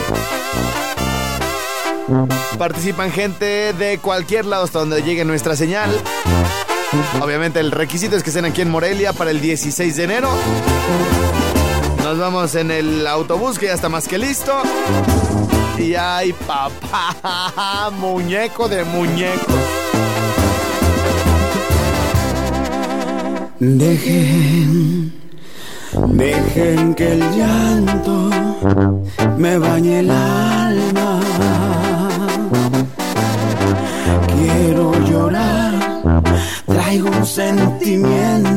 [2.58, 5.90] Participan gente de cualquier lado hasta donde llegue nuestra señal.
[7.20, 10.30] Obviamente el requisito es que estén aquí en Morelia para el 16 de enero.
[12.02, 14.52] Nos vamos en el autobús que ya está más que listo.
[15.78, 19.52] Y ay, papá, muñeco de muñeco.
[23.58, 25.12] Dejen,
[26.08, 28.30] dejen que el llanto
[29.38, 31.21] me bañe el alma.
[34.42, 35.72] Quiero llorar,
[36.66, 38.51] traigo un sentimiento.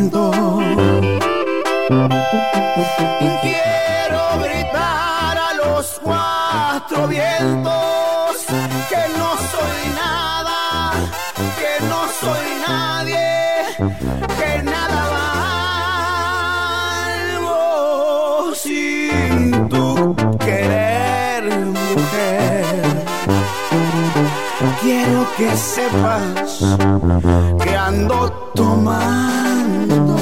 [25.56, 26.60] Que sepas
[27.64, 30.18] que ando tomando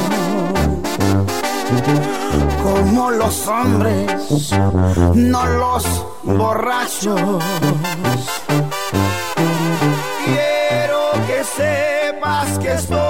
[2.62, 4.52] como los hombres,
[5.15, 7.43] no los borrachos.
[10.26, 13.03] Quiero que sepas que estoy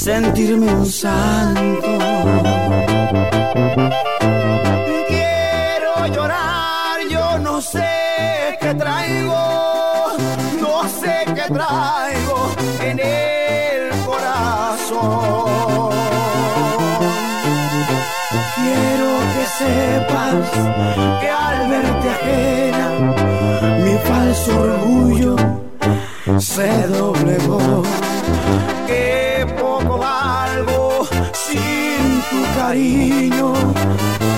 [0.00, 1.98] sentirme un santo.
[5.08, 10.16] Quiero llorar, yo no sé qué traigo,
[10.58, 12.38] no sé qué traigo
[12.80, 15.90] en el corazón.
[18.56, 20.46] Quiero que sepas
[21.20, 22.86] que al verte ajena,
[23.84, 25.36] mi falso orgullo
[26.38, 27.82] se doblegó.
[29.82, 33.52] Poco valgo sin tu cariño,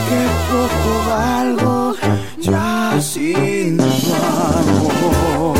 [0.08, 1.94] que poco valgo
[2.38, 5.56] ya sin tu amor.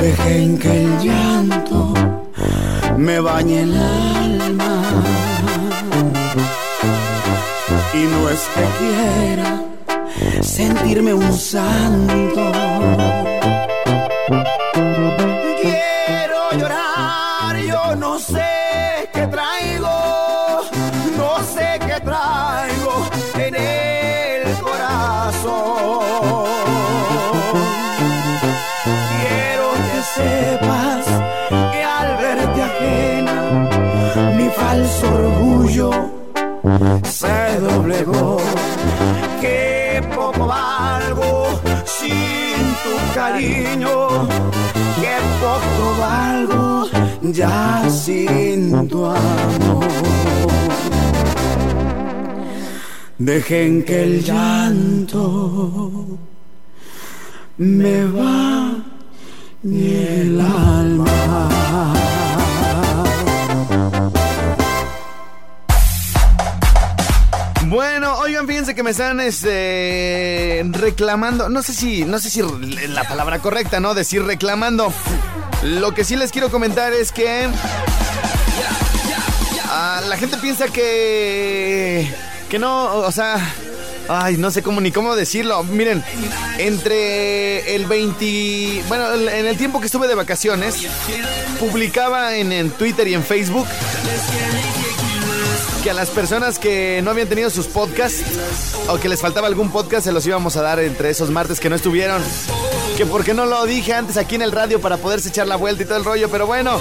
[0.00, 1.94] Dejen que el llanto
[2.96, 4.81] me bañe el alma.
[8.32, 9.62] Es que quiera
[10.42, 12.42] sentirme un santo.
[15.60, 20.62] Quiero llorar, yo no sé qué traigo,
[21.18, 22.94] no sé qué traigo
[23.34, 26.46] en el corazón.
[29.20, 31.04] Quiero que sepas
[31.72, 36.21] que al verte ajena, mi falso orgullo
[37.04, 38.38] se doblegó.
[39.40, 41.48] Que poco valgo
[41.84, 44.28] sin tu cariño,
[45.00, 46.88] que poco valgo
[47.22, 49.86] ya sin tu amor.
[53.18, 56.18] Dejen que el llanto
[57.58, 58.72] me va
[59.62, 62.01] ni el alma.
[67.72, 72.42] Bueno, oigan, fíjense que me están este, reclamando, no sé si, no sé si
[72.88, 73.94] la palabra correcta, ¿no?
[73.94, 74.92] Decir reclamando.
[75.62, 77.48] Lo que sí les quiero comentar es que
[79.70, 82.14] ah, la gente piensa que
[82.50, 83.38] que no, o sea,
[84.06, 85.64] ay, no sé cómo ni cómo decirlo.
[85.64, 86.04] Miren,
[86.58, 90.76] entre el 20, bueno, en el tiempo que estuve de vacaciones,
[91.58, 93.66] publicaba en, en Twitter y en Facebook
[95.82, 98.22] que a las personas que no habían tenido sus podcasts
[98.88, 101.68] o que les faltaba algún podcast se los íbamos a dar entre esos martes que
[101.68, 102.22] no estuvieron.
[102.96, 105.82] Que porque no lo dije antes aquí en el radio para poderse echar la vuelta
[105.82, 106.78] y todo el rollo, pero bueno.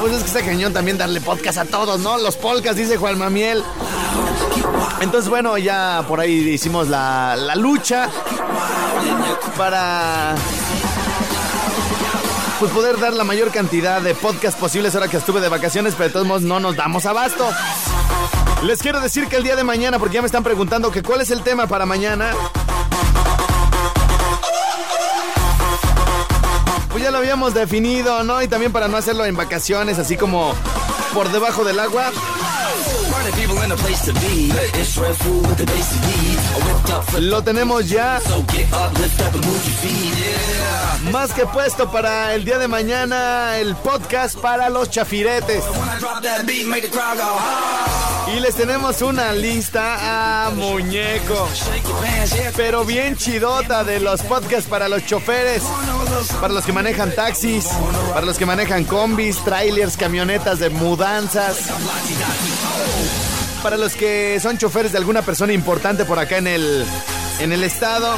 [0.00, 2.16] Pues es que está cañón también darle podcast a todos, ¿no?
[2.16, 3.62] Los podcasts, dice Juan Mamiel.
[5.00, 8.08] Entonces, bueno, ya por ahí hicimos la, la lucha
[9.58, 10.34] para
[12.60, 16.08] pues poder dar la mayor cantidad de podcasts posibles ahora que estuve de vacaciones, pero
[16.08, 17.50] de todos modos no nos damos abasto.
[18.62, 21.22] Les quiero decir que el día de mañana, porque ya me están preguntando que cuál
[21.22, 22.32] es el tema para mañana.
[26.90, 28.42] Pues ya lo habíamos definido, ¿no?
[28.42, 30.54] Y también para no hacerlo en vacaciones, así como
[31.14, 32.12] por debajo del agua.
[37.18, 38.20] Lo tenemos ya
[41.10, 45.64] más que puesto para el día de mañana el podcast para los chafiretes.
[48.34, 51.48] Y les tenemos una lista a muñeco.
[52.56, 55.62] Pero bien chidota de los podcasts para los choferes,
[56.40, 57.66] para los que manejan taxis,
[58.12, 61.70] para los que manejan combis, trailers, camionetas de mudanzas,
[63.62, 66.86] para los que son choferes de alguna persona importante por acá en el,
[67.40, 68.16] en el estado.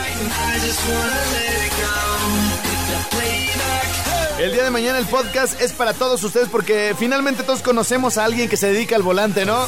[4.39, 8.25] El día de mañana el podcast es para todos ustedes porque finalmente todos conocemos a
[8.25, 9.67] alguien que se dedica al volante, ¿no?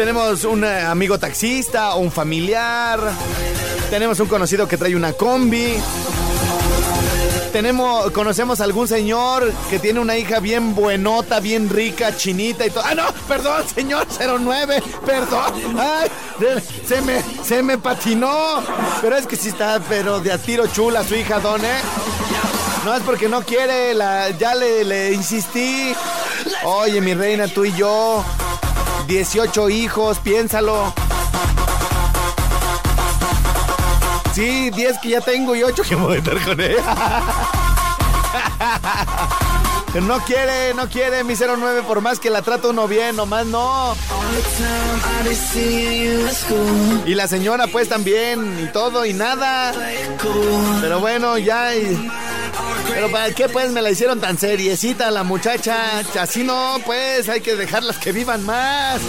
[0.00, 2.98] Tenemos un eh, amigo taxista o un familiar.
[3.90, 5.74] Tenemos un conocido que trae una combi.
[7.52, 12.70] Tenemos, conocemos a algún señor que tiene una hija bien buenota, bien rica, chinita y
[12.70, 12.82] todo.
[12.82, 15.52] Ah, no, perdón, señor 09, perdón.
[15.78, 16.08] Ay,
[16.88, 18.62] se me, se me patinó.
[19.02, 21.78] Pero es que sí está, pero de a tiro chula su hija, don, ¿eh?
[22.86, 23.94] No es porque no quiere,
[24.38, 25.94] ya le, le insistí.
[26.64, 28.24] Oye, mi reina, tú y yo.
[29.10, 30.94] 18 hijos, piénsalo.
[34.32, 36.80] Sí, 10 que ya tengo y 8 que voy a meter con ella.
[40.06, 43.96] No quiere, no quiere mi 09, por más que la trato uno bien, nomás no.
[47.04, 49.72] Y la señora pues también, y todo, y nada.
[50.80, 51.74] Pero bueno, ya...
[51.74, 52.08] y-
[52.92, 56.00] Pero ¿para qué pues me la hicieron tan seriecita la muchacha?
[56.18, 59.00] Así no, pues hay que dejarlas que vivan más.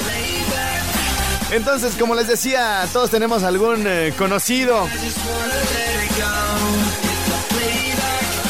[1.51, 4.87] Entonces, como les decía, todos tenemos algún eh, conocido.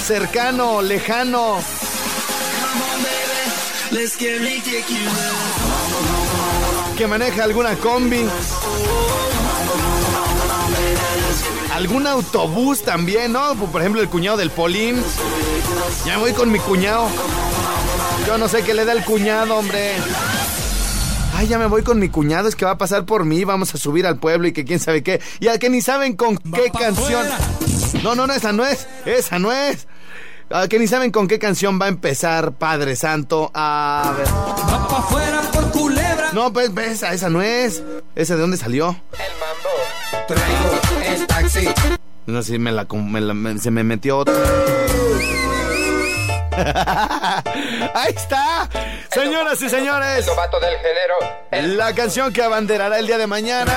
[0.06, 1.60] Cercano, lejano.
[6.98, 8.26] Que maneja alguna combi.
[11.82, 13.56] Algún autobús también, ¿no?
[13.56, 15.04] Por ejemplo, el cuñado del Polín.
[16.06, 17.10] Ya voy con mi cuñado.
[18.28, 19.96] Yo no sé qué le da el cuñado, hombre.
[21.34, 23.74] Ay, ya me voy con mi cuñado, es que va a pasar por mí, vamos
[23.74, 25.22] a subir al pueblo y que quién sabe qué.
[25.40, 27.26] Y al que ni saben con qué canción.
[28.04, 29.88] No, no, no, esa no es, esa no es.
[30.52, 33.50] Al que ni saben con qué canción va a empezar Padre Santo.
[33.56, 34.28] A ver.
[34.28, 36.30] Va pa' afuera por culebra.
[36.32, 37.82] No, pues esa, esa no es.
[38.14, 38.96] ¿Esa de dónde salió?
[40.30, 40.38] El
[42.28, 44.34] No sé, me la, me la- me- se me metió otra.
[47.96, 48.70] Ahí está,
[49.12, 50.26] señoras y señores.
[50.26, 51.76] Del género.
[51.78, 53.74] La canción que abanderará el día de mañana.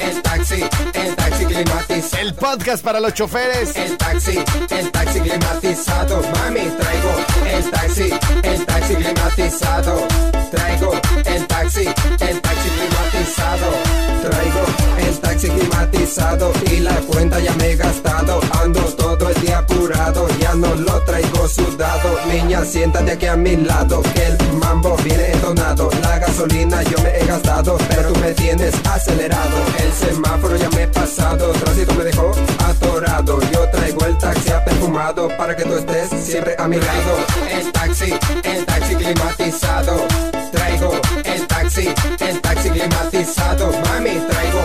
[0.00, 2.22] El taxi, el taxi climatizado.
[2.22, 3.76] El podcast para los choferes.
[3.76, 6.20] El taxi, el taxi climatizado.
[6.22, 7.12] Mami, traigo
[7.46, 8.10] el taxi,
[8.42, 10.08] el taxi climatizado.
[10.50, 10.92] Traigo
[11.26, 13.70] el taxi, el taxi climatizado.
[14.22, 14.85] Traigo el
[15.36, 18.40] taxi climatizado y la cuenta ya me he gastado.
[18.62, 22.18] Ando todo el día apurado, ya no lo traigo sudado.
[22.32, 25.90] Niña, siéntate aquí a mi lado, el mambo viene entonado.
[26.00, 29.58] La gasolina yo me he gastado, pero tú me tienes acelerado.
[29.78, 32.32] El semáforo ya me he pasado, tránsito me dejó
[32.64, 33.38] atorado.
[33.52, 37.12] Yo traigo el taxi perfumado para que tú estés siempre a mi lado.
[37.50, 40.06] El taxi, el taxi climatizado.
[40.50, 40.92] Traigo
[41.24, 41.88] el taxi,
[42.20, 43.70] el taxi climatizado.
[43.84, 44.55] Mami, traigo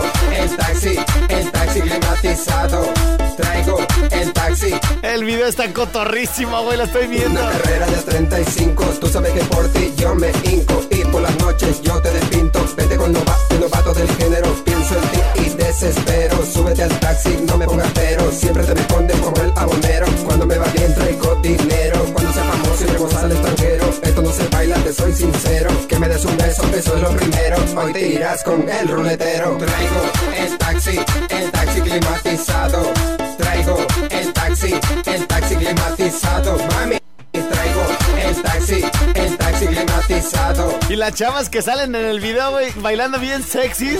[0.82, 2.92] taxi, el taxi climatizado.
[3.36, 3.78] Traigo
[4.10, 7.40] el taxi, El video está cotorrísimo, güey, lo estoy viendo.
[7.40, 11.36] una carrera de 35, tú sabes que por ti yo me hinco y por las
[11.38, 12.64] noches yo te despinto.
[12.76, 16.44] Vete con nova- el novato del género, pienso en ti y desespero.
[16.44, 20.06] Súbete al taxi, no me pongas pero, siempre te responde como el abonero.
[20.26, 20.94] Cuando me va bien
[26.52, 27.56] me des un beso, eso es lo primero.
[27.76, 29.56] Hoy te irás con el ruletero.
[29.58, 30.02] Traigo
[30.36, 32.92] el taxi, el taxi climatizado.
[33.38, 33.78] Traigo
[34.10, 34.74] el taxi,
[35.06, 36.58] el taxi climatizado.
[36.74, 36.98] Mami.
[37.32, 37.82] Traigo
[38.26, 38.84] el taxi,
[39.14, 40.78] el taxi climatizado.
[40.88, 43.98] Y las chavas que salen en el video, güey, bailando bien sexy.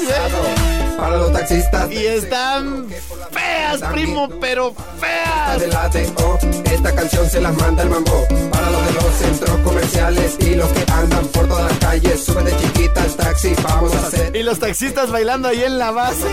[0.99, 1.91] Para los taxistas.
[1.91, 2.89] Y están
[3.31, 5.61] feas, primo, pero feas.
[5.61, 8.27] de la DO, esta canción se las manda el mambo.
[8.51, 12.23] Para los de los centros comerciales y los que andan por todas las calles.
[12.25, 14.37] Sube de chiquita al taxi, vamos a hacer.
[14.37, 16.27] Y los taxistas bailando ahí en la base,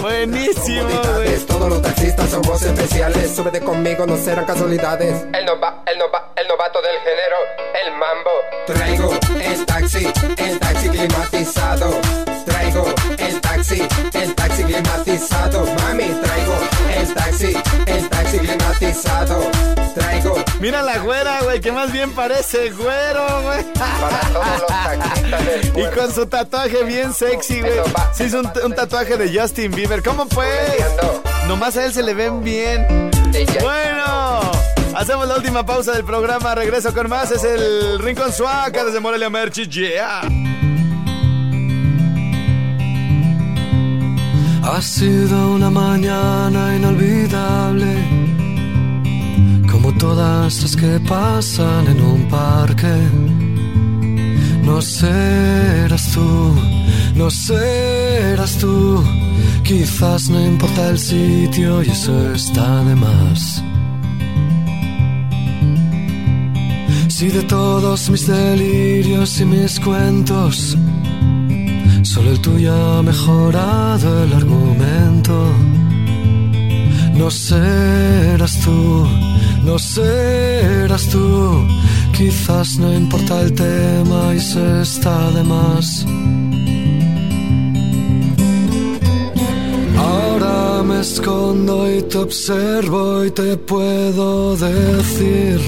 [0.00, 1.38] Buenísimo, güey.
[1.46, 3.34] Todos los taxistas somos especiales.
[3.34, 5.24] Súbete conmigo, no serán casualidades.
[5.32, 7.36] El, nova, el, nova, el novato del género,
[7.84, 8.30] el mambo.
[8.66, 12.00] Traigo el taxi, el taxi climatizado.
[12.44, 12.86] Traigo
[13.18, 15.66] el taxi, el taxi climatizado.
[15.66, 16.54] Mami, traigo
[16.96, 19.50] el taxi, el taxi climatizado.
[19.94, 20.03] Traigo
[20.64, 23.64] Mira la güera, güey, que más bien parece güero, güey.
[23.74, 27.80] Para todos los taxistas del Y con su tatuaje bien sexy, güey.
[28.14, 30.02] Sí, es un, un tatuaje de Justin Bieber.
[30.02, 30.48] ¿Cómo pues?
[31.48, 33.10] Nomás a él se le ven bien.
[33.60, 34.40] Bueno,
[34.96, 36.54] hacemos la última pausa del programa.
[36.54, 37.30] Regreso con más.
[37.30, 39.68] Es el Rincón Suaca desde Morelia Merchi.
[39.68, 40.22] Yeah.
[44.62, 48.23] Ha sido una mañana inolvidable,
[49.98, 52.96] todas las que pasan en un parque.
[54.62, 56.54] No serás tú,
[57.14, 59.02] no serás tú.
[59.62, 63.62] Quizás no importa el sitio y eso está de más.
[67.08, 70.76] Si de todos mis delirios y mis cuentos
[72.14, 75.52] Solo el tuyo ha mejorado el argumento.
[77.16, 79.04] No serás tú,
[79.64, 81.66] no serás tú.
[82.16, 86.06] Quizás no importa el tema y se está de más.
[89.96, 95.60] Ahora me escondo y te observo y te puedo decir.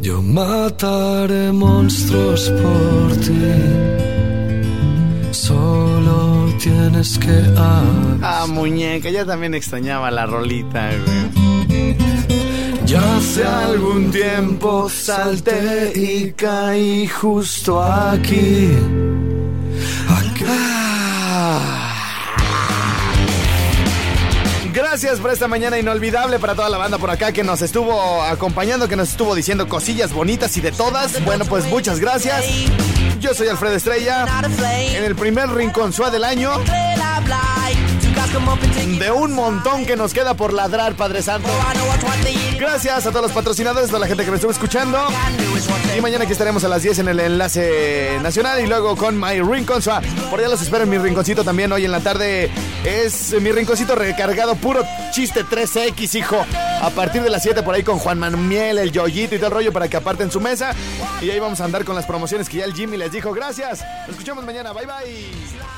[0.00, 3.48] Yo mataré monstruos por ti.
[5.30, 7.36] Solo tienes que.
[7.56, 12.17] Ah, muñeca, ya también extrañaba la rolita, güey.
[12.88, 18.70] Ya hace algún tiempo salté y caí justo aquí.
[20.50, 21.94] Ah.
[24.72, 28.88] Gracias por esta mañana inolvidable para toda la banda por acá que nos estuvo acompañando,
[28.88, 31.22] que nos estuvo diciendo cosillas bonitas y de todas.
[31.26, 32.42] Bueno, pues muchas gracias.
[33.20, 34.24] Yo soy Alfredo Estrella.
[34.96, 36.52] En el primer rincón suave del año.
[38.98, 41.48] De un montón que nos queda por ladrar, Padre Santo.
[42.58, 44.98] Gracias a todos los patrocinadores, a la gente que me estuvo escuchando.
[45.96, 49.40] Y mañana aquí estaremos a las 10 en el enlace nacional y luego con My
[49.40, 49.80] Rincon.
[50.30, 52.50] Por allá los espero en mi rinconcito también hoy en la tarde.
[52.84, 56.44] Es mi rinconcito recargado, puro chiste 3X, hijo.
[56.82, 59.54] A partir de las 7 por ahí con Juan Manuel, el Yoyito y todo el
[59.54, 60.74] rollo para que aparten su mesa.
[61.20, 63.32] Y ahí vamos a andar con las promociones que ya el Jimmy les dijo.
[63.32, 63.84] Gracias.
[64.02, 64.72] Nos escuchamos mañana.
[64.72, 65.77] Bye bye.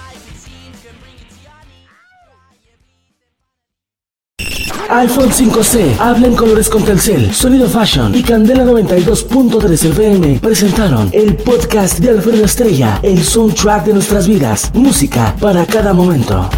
[4.88, 11.36] iPhone 5C, habla en colores con Telcel, Sonido Fashion y Candela 92.3 FM presentaron el
[11.36, 16.48] podcast de Alfredo Estrella, el soundtrack de nuestras vidas, música para cada momento.